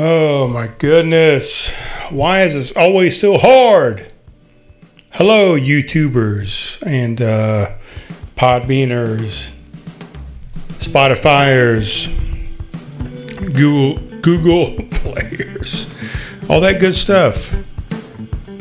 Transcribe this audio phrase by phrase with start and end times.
[0.00, 1.74] Oh my goodness.
[2.10, 4.12] Why is this always so hard?
[5.10, 7.72] Hello, YouTubers and uh,
[8.36, 9.58] Podbeaners,
[10.78, 12.14] Spotifyers,
[13.52, 15.92] Google, Google players,
[16.48, 17.52] all that good stuff.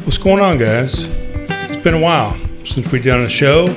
[0.06, 1.06] What's going on, guys?
[1.06, 2.34] It's been a while
[2.66, 3.68] since we've done a show.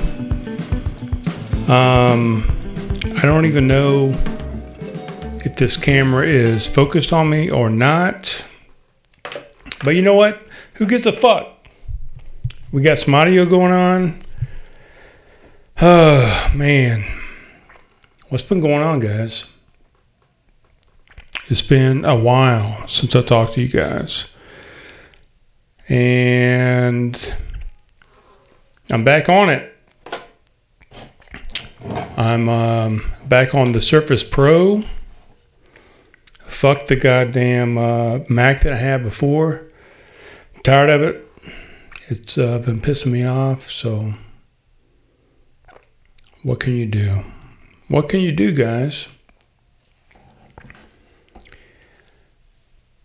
[1.69, 2.43] Um,
[3.19, 4.19] I don't even know
[5.47, 8.47] if this camera is focused on me or not.
[9.85, 10.47] But you know what?
[10.75, 11.67] Who gives a fuck?
[12.73, 14.21] We got some audio going on.
[15.81, 17.05] Oh, man.
[18.29, 19.53] What's been going on, guys?
[21.49, 24.37] It's been a while since I talked to you guys.
[25.89, 27.35] And
[28.91, 29.75] I'm back on it.
[32.17, 34.85] I'm um, back on the Surface Pro.
[36.51, 39.71] Fuck the goddamn uh, Mac that I had before.
[40.57, 41.25] I'm tired of it.
[42.09, 43.61] It's uh, been pissing me off.
[43.61, 44.15] So,
[46.43, 47.23] what can you do?
[47.87, 49.17] What can you do, guys?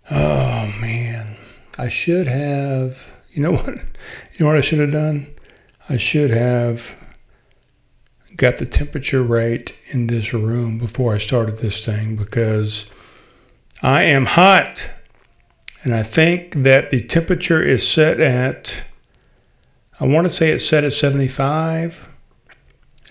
[0.10, 1.38] Oh man,
[1.78, 3.16] I should have.
[3.30, 3.68] You know what?
[3.68, 3.76] You
[4.40, 5.28] know what I should have done?
[5.88, 7.16] I should have
[8.36, 12.92] got the temperature right in this room before I started this thing because
[13.86, 14.92] I am hot.
[15.84, 18.84] And I think that the temperature is set at,
[20.00, 22.12] I want to say it's set at 75.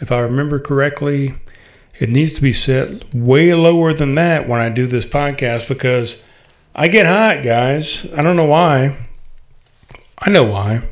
[0.01, 1.35] If I remember correctly,
[2.01, 6.29] it needs to be set way lower than that when I do this podcast because
[6.75, 8.13] I get hot, guys.
[8.13, 8.97] I don't know why.
[10.19, 10.89] I know why.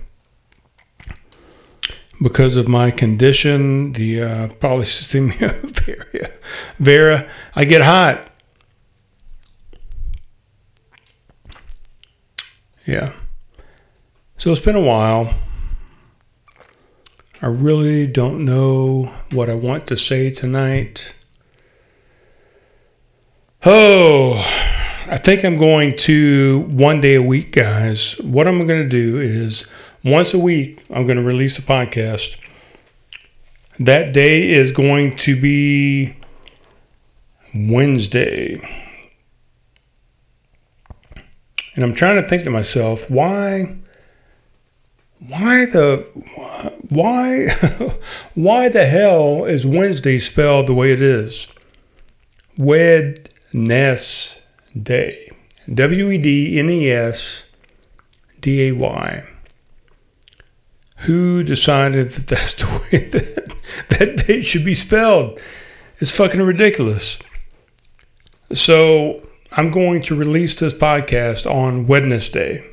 [2.22, 5.50] Because of my condition, the uh, polycythemia
[5.84, 6.30] vera,
[6.78, 8.28] vera, I get hot.
[12.86, 13.12] Yeah.
[14.36, 15.34] So it's been a while.
[17.40, 21.18] I really don't know what I want to say tonight.
[23.64, 24.34] Oh,
[25.06, 28.18] I think I'm going to one day a week, guys.
[28.20, 29.70] What I'm going to do is
[30.04, 32.44] once a week, I'm going to release a podcast.
[33.78, 36.16] That day is going to be
[37.54, 38.56] Wednesday.
[41.74, 43.76] And I'm trying to think to myself, why
[45.28, 46.04] why the
[46.88, 47.46] why
[48.34, 51.56] why the hell is Wednesday spelled the way it is?
[52.58, 52.88] Wednesday.
[55.72, 57.54] W E D N E S
[58.40, 59.22] D A Y.
[60.98, 63.54] Who decided that that's the way that
[63.90, 65.40] that date should be spelled?
[66.00, 67.22] It's fucking ridiculous.
[68.52, 69.22] So
[69.54, 72.64] I'm going to release this podcast on Wednesday.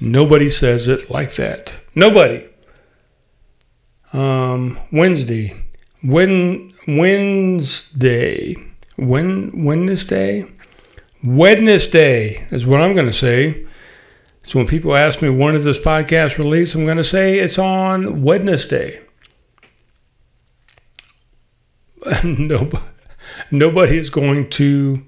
[0.00, 1.80] Nobody says it like that.
[1.96, 2.48] Nobody.
[4.12, 5.52] Um, Wednesday.
[6.00, 8.54] When Wednesday.
[8.96, 10.44] When Wednesday?
[11.24, 13.64] Wednesday is what I'm going to say.
[14.44, 17.58] So when people ask me when is this podcast released, I'm going to say it's
[17.58, 19.00] on Wednesday.
[22.24, 22.97] Nobody
[23.50, 25.04] nobody is going to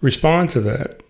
[0.00, 1.02] respond to that.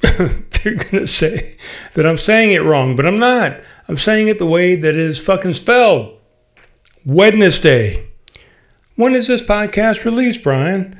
[0.18, 1.56] They're going to say
[1.94, 3.60] that I'm saying it wrong, but I'm not.
[3.88, 6.18] I'm saying it the way that it is fucking spelled.
[7.04, 8.06] Wednesday.
[8.96, 10.98] When is this podcast released, Brian?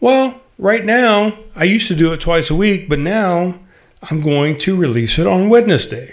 [0.00, 3.60] Well, right now, I used to do it twice a week, but now
[4.10, 6.10] I'm going to release it on Wednesday.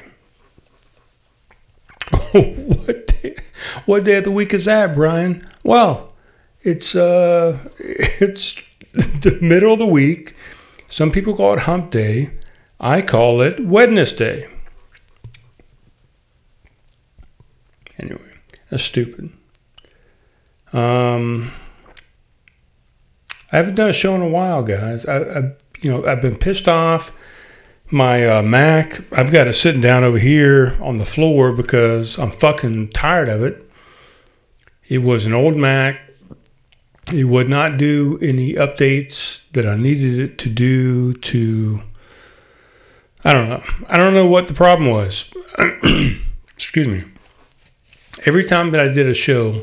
[2.31, 3.35] what day,
[3.85, 5.47] what day of the week is that, Brian?
[5.63, 6.10] Well,
[6.63, 8.55] it's uh, it's
[8.93, 10.35] the middle of the week.
[10.87, 12.31] Some people call it Hump Day.
[12.79, 14.47] I call it Wednesday.
[17.99, 18.19] Anyway,
[18.69, 19.31] that's stupid.
[20.73, 21.51] Um,
[23.51, 25.05] I haven't done a show in a while, guys.
[25.05, 25.41] I, I
[25.81, 27.19] you know, I've been pissed off.
[27.93, 32.31] My uh, Mac, I've got it sitting down over here on the floor because I'm
[32.31, 33.69] fucking tired of it.
[34.87, 36.10] It was an old Mac
[37.13, 41.81] it would not do any updates that I needed it to do to
[43.23, 43.63] I don't know.
[43.87, 45.31] I don't know what the problem was.
[46.53, 47.03] Excuse me.
[48.25, 49.61] Every time that I did a show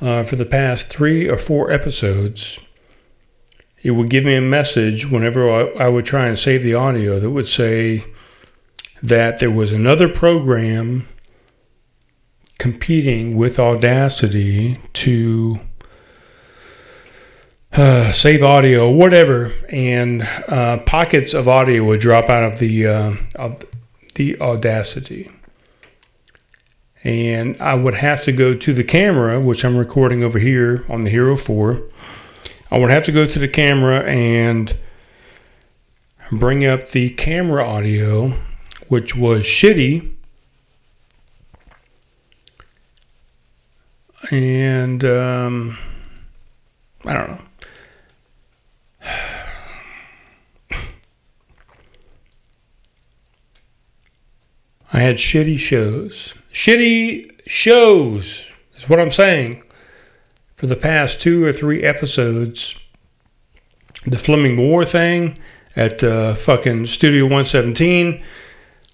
[0.00, 2.66] uh, for the past three or four episodes,
[3.82, 7.18] it would give me a message whenever I, I would try and save the audio
[7.18, 8.04] that would say
[9.02, 11.06] that there was another program
[12.58, 15.60] competing with Audacity to
[17.78, 23.12] uh, save audio, whatever, and uh, pockets of audio would drop out of the uh,
[23.36, 23.60] of
[24.16, 25.30] the Audacity,
[27.04, 31.04] and I would have to go to the camera, which I'm recording over here on
[31.04, 31.84] the Hero Four.
[32.68, 34.76] I would have to go to the camera and
[36.32, 38.30] bring up the camera audio,
[38.88, 40.14] which was shitty.
[44.32, 45.78] And um,
[47.06, 47.47] I don't know.
[54.92, 56.34] I had shitty shows.
[56.52, 59.62] Shitty shows is what I'm saying.
[60.54, 62.88] For the past two or three episodes,
[64.04, 65.38] the Fleming Moore thing
[65.76, 68.22] at uh, fucking Studio 117,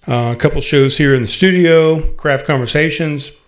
[0.07, 3.41] uh, a couple shows here in the studio, Craft Conversations.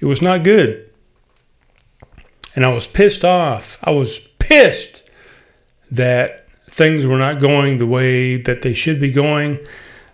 [0.00, 0.87] It was not good.
[2.54, 3.78] And I was pissed off.
[3.84, 5.08] I was pissed
[5.90, 9.58] that things were not going the way that they should be going.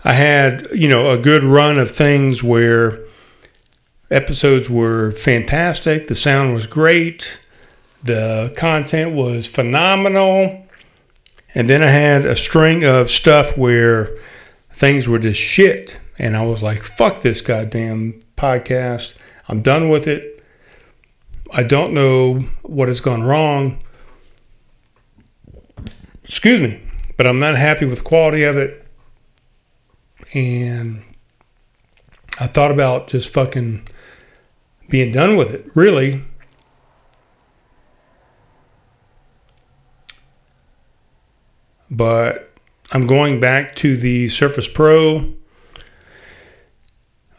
[0.04, 3.00] I had, you know, a good run of things where
[4.10, 7.44] episodes were fantastic, the sound was great,
[8.02, 10.66] the content was phenomenal.
[11.54, 14.14] And then I had a string of stuff where
[14.70, 16.00] things were just shit.
[16.18, 19.18] And I was like, fuck this goddamn podcast.
[19.48, 20.33] I'm done with it.
[21.54, 23.78] I don't know what has gone wrong
[26.24, 26.80] excuse me,
[27.16, 28.84] but I'm not happy with the quality of it.
[30.32, 31.04] And
[32.40, 33.86] I thought about just fucking
[34.88, 36.22] being done with it, really.
[41.90, 42.52] But
[42.90, 45.34] I'm going back to the Surface Pro.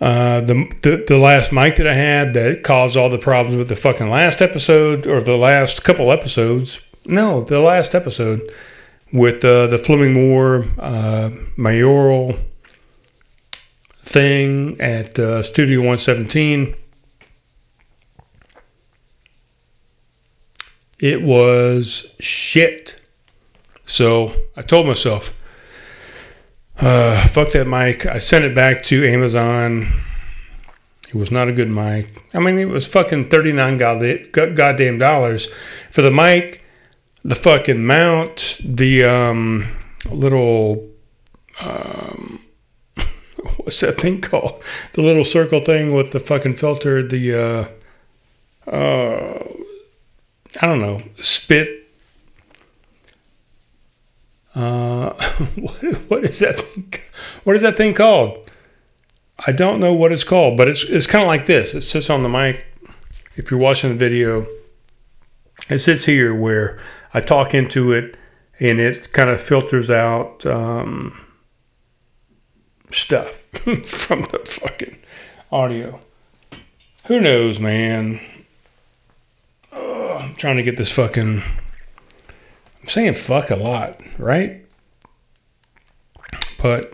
[0.06, 0.54] Uh, the,
[0.84, 4.08] the the last mic that I had that caused all the problems with the fucking
[4.08, 6.88] last episode or the last couple episodes.
[7.06, 8.42] No, the last episode
[9.12, 12.36] with uh, the Fleming Moore uh, mayoral
[13.98, 16.76] thing at uh, Studio 117.
[21.00, 23.04] It was shit.
[23.88, 25.44] So I told myself,
[26.80, 28.06] uh, fuck that mic.
[28.06, 29.88] I sent it back to Amazon.
[31.08, 32.24] It was not a good mic.
[32.34, 35.54] I mean, it was fucking 39 goddamn dollars
[35.90, 36.66] for the mic
[37.26, 39.66] the fucking mount, the um,
[40.12, 40.88] little
[41.60, 42.40] um,
[43.58, 44.62] what's that thing called?
[44.94, 47.34] The little circle thing with the fucking filter, the
[48.68, 49.44] uh, uh,
[50.62, 51.85] I don't know, spit.
[54.56, 55.12] Uh,
[55.56, 56.56] what, what is that?
[56.56, 56.94] Thing?
[57.44, 58.50] What is that thing called?
[59.46, 61.74] I don't know what it's called, but it's it's kind of like this.
[61.74, 62.66] It sits on the mic.
[63.36, 64.48] If you're watching the video,
[65.70, 66.80] it sits here where
[67.14, 68.18] I talk into it,
[68.60, 71.20] and it kind of filters out um,
[72.92, 74.98] stuff from the fucking
[75.52, 76.00] audio.
[77.08, 78.20] Who knows, man?
[79.74, 81.44] I'm trying to get this fucking.
[82.86, 84.64] I'm saying fuck a lot, right?
[86.62, 86.94] But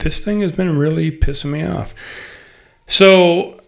[0.00, 1.92] this thing has been really pissing me off.
[2.86, 3.60] So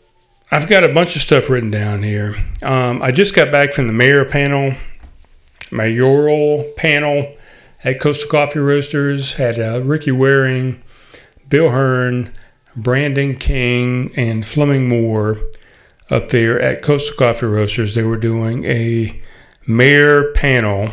[0.51, 2.35] I've got a bunch of stuff written down here.
[2.63, 4.73] Um, I just got back from the mayor panel
[5.71, 7.31] mayoral panel
[7.85, 10.83] at Coastal Coffee Roasters had uh, Ricky Waring,
[11.51, 12.33] Bill Hearn,
[12.75, 15.37] Brandon King, and Fleming Moore
[16.09, 17.95] up there at Coastal Coffee Roasters.
[17.95, 19.21] They were doing a
[19.67, 20.91] mayor panel.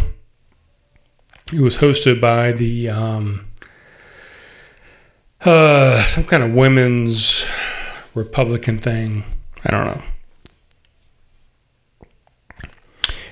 [1.53, 3.47] It was hosted by the um,
[5.45, 7.49] uh, some kind of women's
[8.15, 9.23] Republican thing.
[9.65, 10.01] I don't know.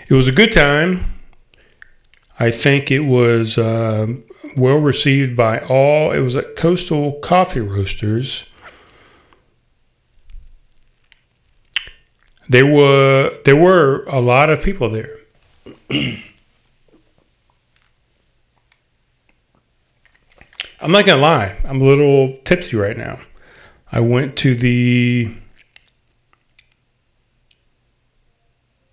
[0.07, 1.05] It was a good time.
[2.37, 4.07] I think it was uh,
[4.57, 6.11] well received by all.
[6.11, 8.51] It was at Coastal Coffee Roasters.
[12.49, 15.20] There were there were a lot of people there.
[20.81, 23.19] I'm not gonna lie, I'm a little tipsy right now.
[23.91, 25.35] I went to the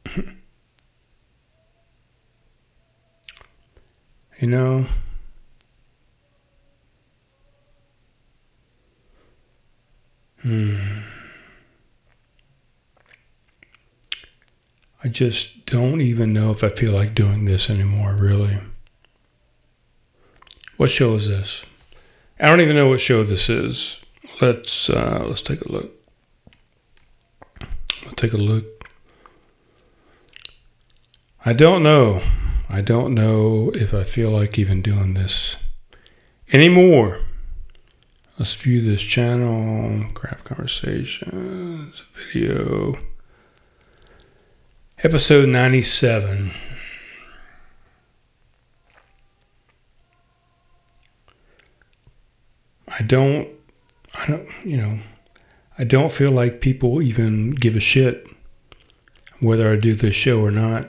[4.40, 4.86] You know,
[10.42, 11.17] hmm.
[15.02, 18.58] I just don't even know if I feel like doing this anymore, really.
[20.76, 21.66] What show is this?
[22.40, 24.04] I don't even know what show this is.
[24.40, 25.92] Let's uh, let's take a look.
[28.04, 28.64] Let's take a look.
[31.44, 32.22] I don't know.
[32.68, 35.56] I don't know if I feel like even doing this
[36.52, 37.20] anymore.
[38.38, 42.96] Let's view this channel, craft conversations, video.
[45.04, 46.50] Episode 97.
[52.88, 53.48] I don't,
[54.12, 54.98] I don't, you know,
[55.78, 58.26] I don't feel like people even give a shit
[59.38, 60.88] whether I do this show or not.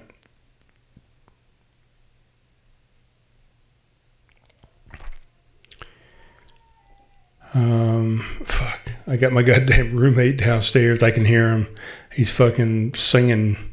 [7.54, 8.92] Um, fuck.
[9.06, 11.04] I got my goddamn roommate downstairs.
[11.04, 11.68] I can hear him.
[12.12, 13.69] He's fucking singing.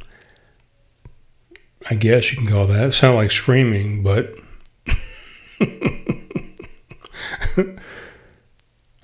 [1.89, 2.87] I guess you can call that.
[2.87, 4.35] It sound like screaming, but.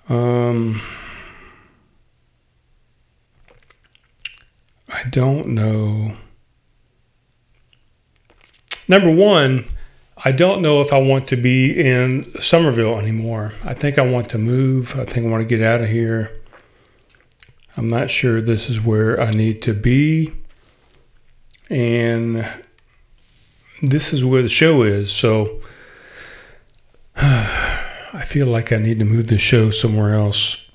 [0.08, 0.80] um.
[4.88, 6.14] I don't know.
[8.88, 9.64] Number one,
[10.24, 13.52] I don't know if I want to be in Summerville anymore.
[13.64, 14.98] I think I want to move.
[14.98, 16.30] I think I want to get out of here.
[17.76, 20.32] I'm not sure this is where I need to be.
[21.70, 22.46] And
[23.82, 25.12] this is where the show is.
[25.12, 25.60] So
[27.16, 30.70] I feel like I need to move the show somewhere else.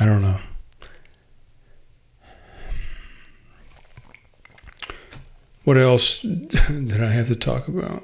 [0.00, 0.38] I don't know.
[5.64, 8.02] What else did I have to talk about?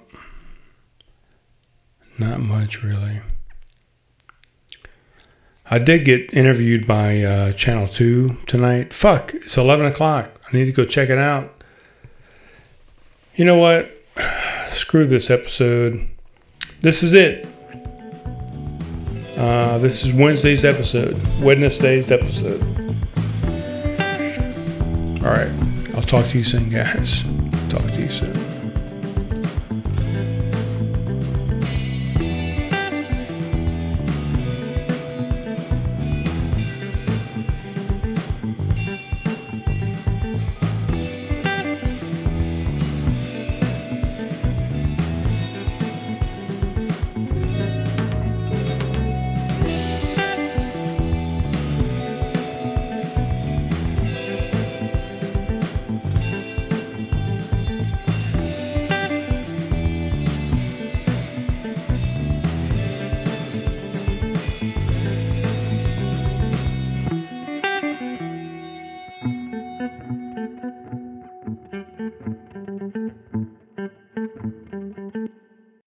[2.18, 3.20] Not much, really.
[5.68, 8.92] I did get interviewed by uh, Channel 2 tonight.
[8.92, 10.30] Fuck, it's 11 o'clock.
[10.46, 11.52] I need to go check it out.
[13.34, 13.90] You know what?
[14.68, 16.08] Screw this episode.
[16.80, 17.48] This is it.
[19.36, 22.62] Uh, this is Wednesday's episode, Wednesday's episode.
[25.22, 25.50] All right.
[25.94, 27.24] I'll talk to you soon, guys.
[27.68, 28.55] Talk to you soon.